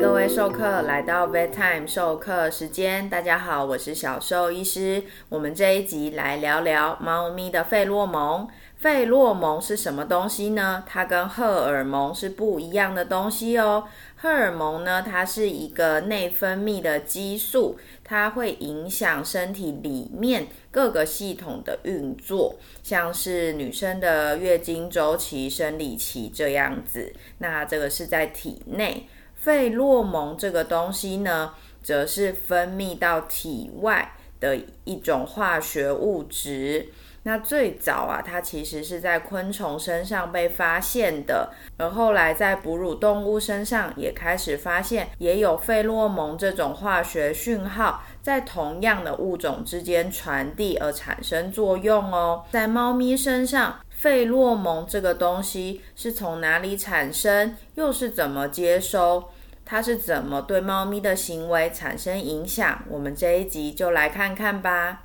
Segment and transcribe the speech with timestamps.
[0.00, 5.04] 各位授课来到 Vet Time 授课时间，大家好，我是小兽医师。
[5.28, 8.48] 我们这一集来聊聊猫咪的费洛蒙。
[8.76, 10.82] 费洛蒙是什么东西呢？
[10.86, 13.84] 它跟荷尔蒙是不一样的东西哦。
[14.16, 27.12] 荷尔蒙呢，它是一个内分泌的激素，它会影响身体里面各个系统的运作，像是女生的月经周期、生理期这样子。
[27.36, 29.06] 那这个是在体内。
[29.40, 36.90] 费洛蒙这个东西呢，则是分泌到体外的一种化学物质。
[37.22, 52.44] 那最早啊，它其实是在昆虫身上被发现的，而后来在哺乳动物身上也开始发现，也有费洛蒙这种化学讯号在同样的物种之间传递而产生作用哦。
[52.50, 53.80] 在猫咪身上。
[54.00, 59.28] 费洛蒙这个东西是从哪里产生，又是怎么接收？
[59.62, 62.82] 它是怎么对猫咪的行为产生影响？
[62.88, 65.02] 我们这一集就来看看吧。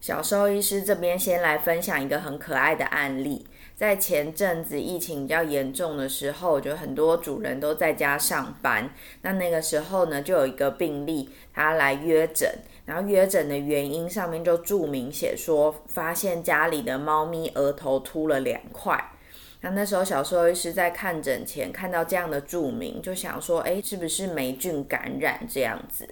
[0.00, 3.44] 小兽医师这边先来分享一个很可爱的案例。
[3.74, 8.88] 在前阵子疫情比较严重的时候，就很多主人都在家上班。
[9.22, 12.48] 那那个时候呢，就有一个病例，他来约诊，
[12.88, 19.12] 然后约诊的原因上面就注明写说，发现家里的猫咪额头秃了两块。
[19.60, 26.08] 那那时候小兽医师在看诊前看到这样的注明，就想说，哎，是不是霉菌感染这样子？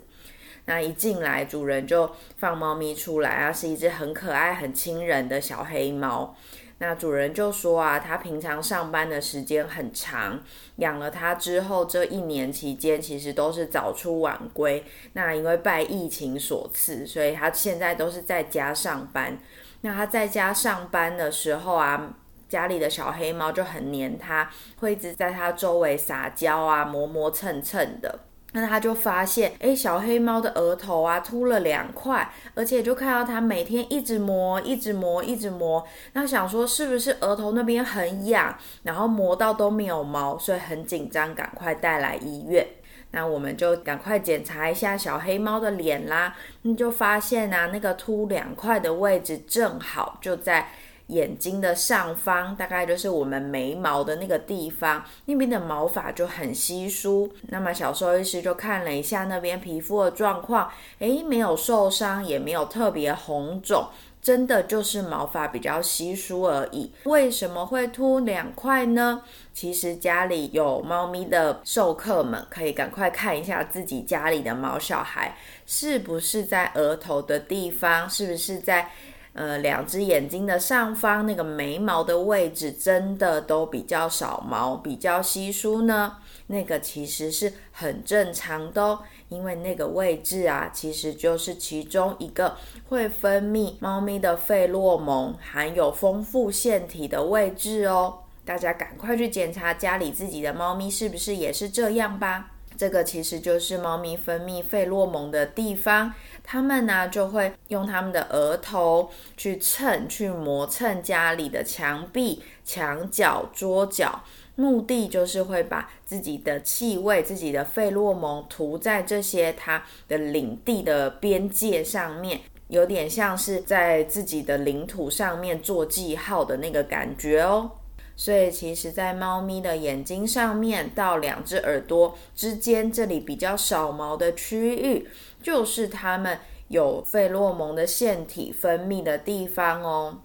[0.66, 6.36] 那一进来，主人就放猫咪出来啊，是一只很可爱、很亲人的小黑猫。
[6.78, 10.38] 那主人就说啊，他平常上班的时间很长，
[10.76, 14.84] 养了它之后，这一年期间其实都是早出晚归。
[15.14, 19.38] 那因为拜疫情所赐，所以他现在都是在家上班。
[19.80, 22.14] 那他在家上班的时候啊，
[22.46, 28.25] 家里的小黑猫就很黏他，会一直在他周围撒娇啊，磨磨蹭蹭的。
[28.56, 35.86] 那他就发现，哎，小黑猫的额头啊秃了两块，而且就看到它每天一直磨，一直磨，一直磨。
[36.14, 42.66] 那想说是不是额头那边很痒，然后磨到都没有毛，所以很紧张，赶快带来医院。
[43.10, 50.70] 那我们就赶快检查一下小黑猫的脸啦，你就发现啊，那个秃两块的位置正好就在。
[51.08, 57.32] 眼睛的上方，大概就是我们眉毛的那个地方，那边的毛发就很稀疏。
[57.48, 63.88] 那么小兽医师就看了一下那边皮肤的状况，诶，没有受伤，也没有特别红肿，
[64.20, 66.90] 真的就是毛发比较稀疏而已。
[67.04, 69.22] 为什么会秃两块呢？
[69.54, 78.90] 其实家里有猫咪的授客们，可以赶快看一下自己家里的毛小孩，是不是在额头的地方，是不是在。
[79.36, 86.16] 呃，两只眼睛的上方那个眉毛的位置真的都比较少毛，比较稀疏呢。
[86.46, 92.56] 那个其实是很正常的哦，因为那个位置啊，其实就是其中一个
[92.88, 98.20] 会分泌猫咪的费洛蒙、含有丰富腺体的位置哦。
[98.42, 102.52] 大家赶快去检查家里自己的猫咪是不是也是这样吧。
[102.76, 106.12] 这个其实就是猫咪分泌费洛蒙的地方，
[106.44, 114.22] 它们呢就会用它们的额头去蹭、去磨蹭家里的墙壁、墙角、桌角，
[114.54, 127.70] 目的就是会把自己的气味、自己的费洛蒙涂在这些它的领地的边界上面，有点像是在自己的领土上面做记号的那个感觉哦。
[128.16, 135.06] 所以，其实，在猫咪的眼睛上面到两只耳朵之间，这里比较少毛的区域，
[135.42, 136.38] 就是它们
[136.68, 140.22] 有费洛蒙的腺体分泌的地方哦。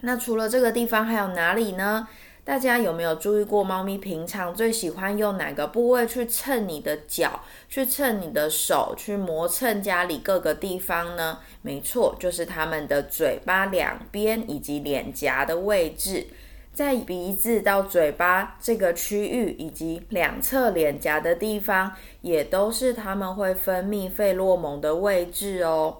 [0.00, 2.08] 那除了这个地方，还有哪里呢？
[2.44, 11.38] 大家有没有注意过，猫咪平常最喜欢用哪个部位去蹭你的脚，去蹭你的手，去磨蹭家里各个地方呢？
[11.62, 16.26] 没错，就是它们的嘴巴两边以及脸颊的位置。
[16.72, 21.92] 在鼻子到嘴巴这个区域，以及两侧脸颊的地方，
[22.22, 25.98] 也都是他们会分泌费洛蒙的位置哦。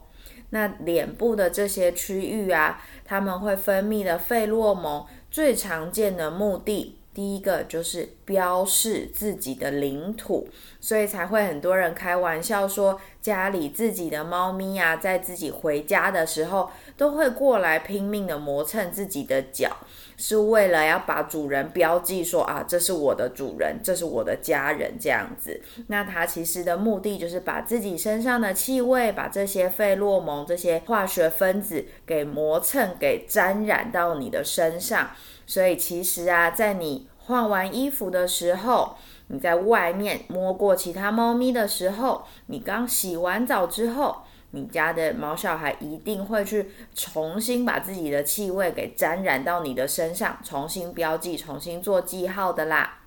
[0.48, 6.98] 那脸部的这些区域啊，他们会分泌的费洛蒙，最常见的目的。
[7.14, 10.48] 第一个就是标示自己的领土，
[10.80, 19.76] 所以才会很多人开玩笑说，家里自己的猫咪啊，在自己回家的时候，都会过来拼命的磨蹭自己的脚，
[20.16, 25.60] 是为了要把主人标记说啊，这是我的主人，这是我的家人这样子。
[25.88, 35.10] 那它其实的目的就是把自己身上的气味，把这些费洛蒙这些化学分子给磨蹭，给沾染到你的身上。
[35.52, 38.96] 所以其实啊，在你换完衣服的时候，
[39.26, 44.22] 你在外面摸过其他猫咪的时候，你刚洗完澡之后，
[44.52, 53.01] 你家的毛小孩一定会去重新把自己的气味给沾染到你的身上，重新标记、重新做记号的啦。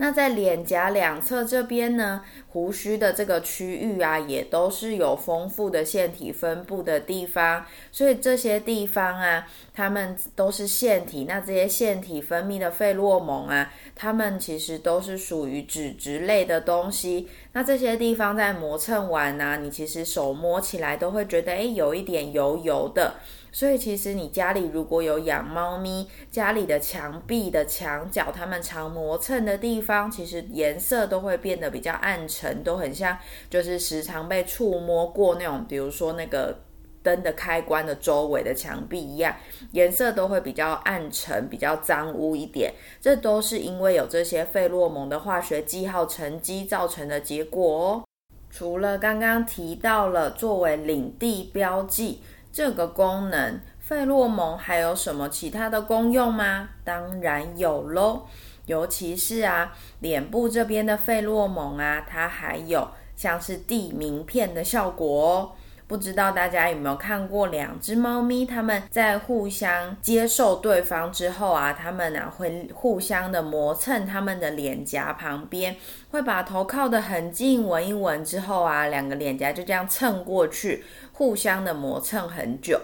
[0.00, 11.26] 那在脸颊两侧这边呢，胡须的这个区域啊，也都是有丰富的腺体分布的地方，所以这些地方啊，它们都是腺体。
[11.28, 17.28] 那这些腺体分泌的费洛蒙啊，它们其实都是属于脂质类的东西。
[17.52, 23.16] 那这些地方在磨蹭完呢，你其实手摸起来都会觉得，诶，有一点油油的。
[23.52, 33.18] 所以其实你家里如果有养猫咪，家里的墙壁的墙角，它们常磨蹭的地方，其实颜色都会变得比较暗沉，都很像
[33.48, 36.60] 就是时常被触摸过那种，比如说那个
[37.02, 39.34] 灯的开关的周围的墙壁一样，
[39.72, 42.72] 颜色都会比较暗沉，比较脏污一点。
[43.00, 48.04] 这都是因为有这些费洛蒙的化学记号沉积造成的结果哦。
[48.48, 52.20] 除了刚刚提到了作为领地标记。
[52.52, 56.68] 这个功能，费洛蒙还有什么其他的功用吗？
[56.84, 58.26] 当然有喽，
[58.66, 65.52] 尤其是啊，脸部这边的费洛蒙啊，它还有像是递名片的效果哦。
[65.90, 75.74] 不知道大家有没有看过两只猫咪，它们在互相接受对方之后啊，它们啊会互相的磨蹭它们的脸颊旁边，
[76.12, 80.84] 会把头靠得很近，闻一闻之后啊，两个脸颊就这样蹭过去。
[81.12, 82.80] 互相的磨蹭很久，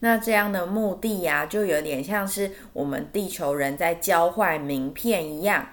[0.00, 5.68] 那这样的目的呀，就有点像是我们地球人在交换名片一样。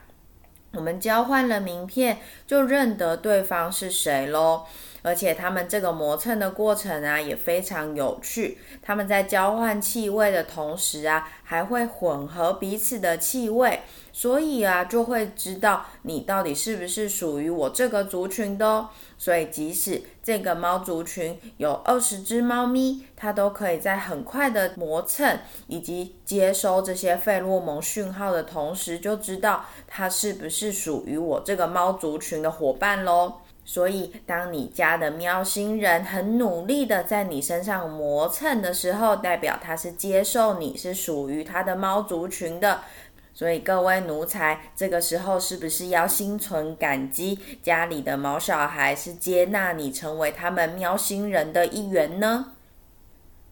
[0.74, 4.66] 我们交换了名片，就认得对方是谁喽。
[5.02, 8.58] 而且他们这个磨蹭的过程啊，也非常有趣。
[8.82, 13.82] 他们在交换气味的同时啊，还会混合彼此的气味。
[14.12, 18.90] 所以啊，就会知道你到底是不是属于我这个族群的哦。
[19.16, 33.34] 所以，即使这个猫族群有二十只猫咪，它都可以在很快的磨蹭以及接收这些费洛蒙讯号的同时，就知道它是不是属于我这个猫族群的伙伴喽。
[33.70, 42.80] 所以，当你家的喵星人很努力的在你身上磨蹭的时候，代表它是接受你是属于它的猫族群的。
[43.34, 47.38] 所以各位奴才，这个时候是不是要心存感激？
[47.62, 52.54] 家里的毛小孩是接纳你成为他们喵星人的一员呢？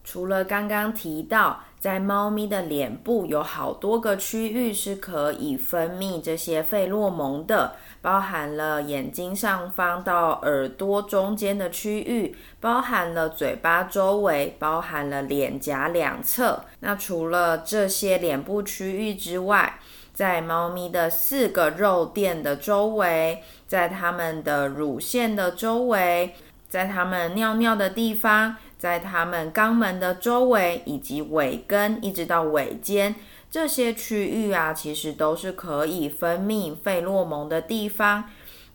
[0.06, 7.76] 除了刚刚提到，在猫咪的脸部有好多个区域是可以分泌这些费洛蒙的。
[8.02, 16.64] 包含了眼睛上方到耳朵中间的区域，包含了嘴巴周围，包含了脸颊两侧。
[16.82, 19.80] 那除了这些脸部区域之外，
[20.14, 26.36] 在猫咪的四个肉垫的周围，在它们的乳腺的周围，
[26.70, 33.16] 在它们尿尿的地方，在它们肛门的周围，以及尾根一直到尾尖。
[33.50, 38.26] 这些区域啊，其实都是可以分泌费洛蒙的地方。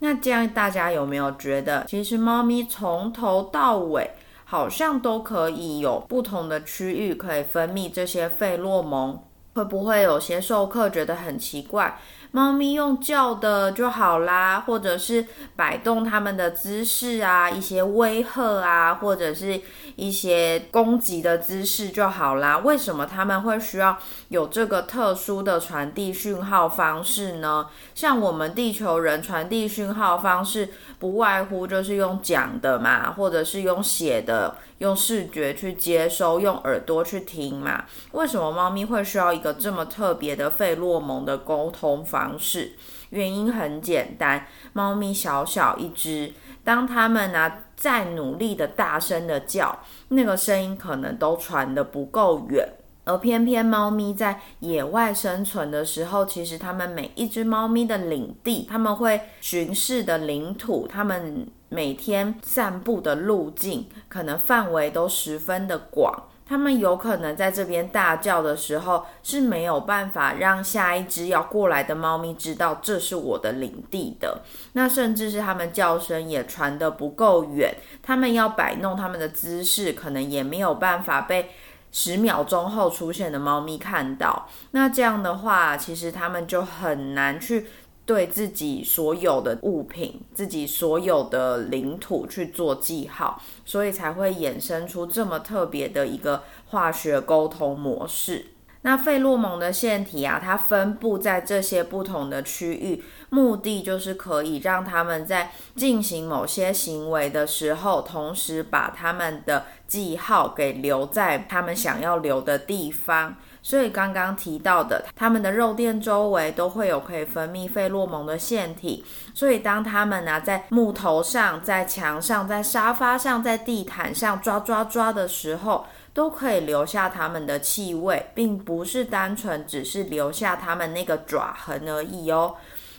[0.00, 4.10] 那这样大家有没有觉得，其实猫咪从头到尾
[4.44, 9.22] 好像都可以有不同的区域可以分泌这些费洛蒙？
[9.54, 11.96] 会不会有些授课觉得很奇怪？
[12.32, 19.60] 猫咪用叫的就好啦，或者是摆动它们的姿势啊，一些威吓啊，或者是
[19.96, 22.58] 一些攻击的姿势就好啦。
[22.58, 27.67] 为什么他们会需要有这个特殊的传递讯号方式呢？
[27.94, 30.69] 像我们地球人传递讯号方式，
[30.99, 34.56] 不外乎就是用讲的嘛，或者是用写的。
[34.81, 37.84] 用视觉去接收，用耳朵去听嘛？
[38.13, 42.72] 为什么猫咪会需要一个这么特别的费洛蒙的沟通方方式？
[43.10, 52.69] 原因很简单，猫咪小小一只，当它们呢再努力的大声的叫，那个声音可能都传的不够远。
[53.06, 61.48] 而偏偏猫咪在野外生存的时候，其实它们每一只猫咪的领地，它们会巡视的领土，它们。
[61.72, 66.12] 每天散步的路径可能范围都十分的广，
[66.50, 74.42] 他们有可能在这边大叫的时候是没有办法让下一只要过来的猫咪知道这是我的领地的。
[74.72, 81.50] 那甚至是他们叫声也传得不够远，他们要摆弄他们的姿势，可能也没有办法被
[81.92, 84.48] 十秒钟后出现的猫咪看到。
[84.72, 87.69] 那这样的话，其实他们就很难去。
[88.10, 98.46] 对自己所有的物品、自己所有的领土去做记号，所以才会衍生出这么特别的一个化学沟通模式。
[98.82, 113.36] 那费洛蒙的腺体啊，它分布在这些不同的区域，目的就是可以让他们在进行某些行为的时候，同时把他们的记号给留在他们想要留的地方。
[113.62, 132.55] 所以刚刚提到的，它们的肉垫周围都会有可以分泌费洛蒙的腺体，所以当它们呢在木头上、在墙上、在沙发上、在地毯上抓抓抓的时候，都可以留下它们的气味，并不是单纯只是留下它们那个爪痕而已哦。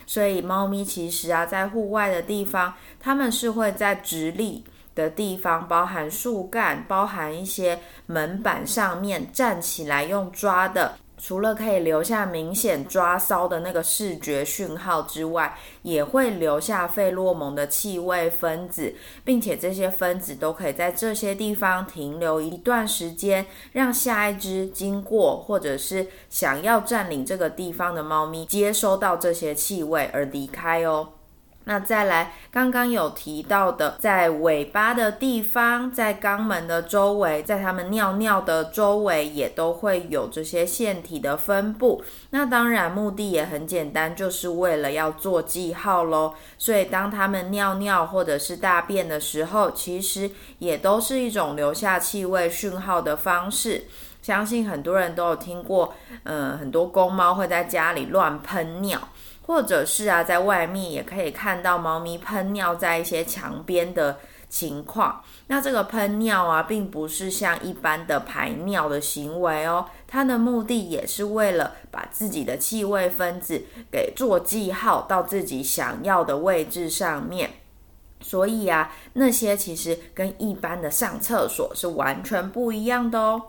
[0.06, 4.64] 所以猫咪其实啊，在户外的地方，它们是会在直立。
[4.94, 18.94] 的地方包含树干，包含一些门板上面站起来用抓的，除了可以留下明显抓骚的那个视觉讯号之外，也会留下费洛蒙的气味分子，
[19.24, 31.08] 并且这些分子都可以在这些地方停留一段时间，让下一只经过或者是想要占领这个地方的猫咪接收到这些气味而离开哦。
[31.66, 42.04] 那再来，刚刚有提到的，在尾巴的地方，在肛门的周围，在它们尿尿的周围，也都会有这些腺体的分布。
[42.32, 46.34] 那当然，目的也很简单，就是为了要做记号喽。
[46.58, 53.86] 所以，当它们尿尿或者是大便的时候，其实也都是一种留下气味讯号的方式。
[54.24, 59.00] 相信很多人都有听过，嗯，很多公猫会在家里乱喷尿。
[59.52, 64.18] 或者是啊，在外面也可以看到猫咪喷尿在一些墙边的
[64.48, 65.22] 情况。
[65.48, 77.50] 那这个喷尿啊，并不是像一般的排尿的行为哦，它的目的也是为了把自己的气味分子给做记号到自己想要的位置上面。
[78.22, 83.42] 所以啊，那些其实跟一般的上厕所是完全不一样的哦。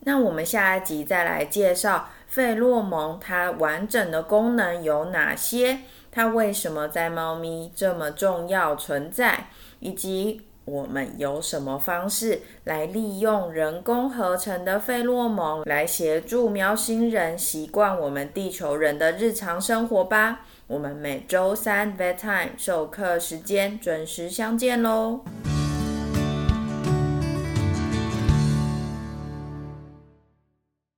[0.00, 2.08] 那我们下一集再来介绍。
[2.34, 5.78] 费洛蒙它完整的功能有哪些？
[6.10, 9.46] 它为什么在猫咪这么重要存在？
[9.78, 20.40] 以及我们有什么方式来利用人工合成的费洛蒙来协助喵星人习惯我们地球人的日常生活吧？
[20.66, 25.20] 我们每周三 bedtime 授课时间准时相见喽！